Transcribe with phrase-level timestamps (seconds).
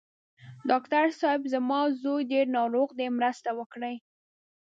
[0.69, 1.41] ډاکټر صېب!
[1.53, 3.95] زما زوی ډېر ناروغ دی، مرسته وکړئ.